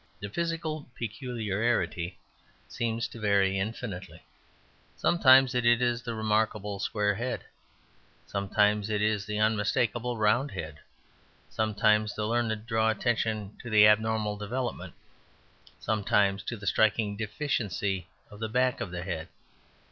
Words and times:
The 0.19 0.29
physical 0.29 0.89
peculiarity 0.95 2.17
seems 2.67 3.07
to 3.09 3.19
vary 3.19 3.59
infinitely; 3.59 4.23
sometimes 4.97 5.53
it 5.53 5.63
is 5.63 6.01
the 6.01 6.15
remarkable 6.15 6.79
square 6.79 7.13
head, 7.13 7.43
sometimes 8.25 8.89
it 8.89 8.99
is 8.99 9.27
the 9.27 9.37
unmistakable 9.37 10.17
round 10.17 10.49
head; 10.49 10.79
sometimes 11.51 12.15
the 12.15 12.25
learned 12.25 12.65
draw 12.65 12.89
attention 12.89 13.55
to 13.61 13.69
the 13.69 13.85
abnormal 13.85 14.37
development, 14.37 14.95
sometimes 15.79 16.41
to 16.45 16.57
the 16.57 16.65
striking 16.65 17.15
deficiency 17.15 18.07
of 18.31 18.39
the 18.39 18.49
back 18.49 18.81
of 18.81 18.89
the 18.89 19.03
head. 19.03 19.27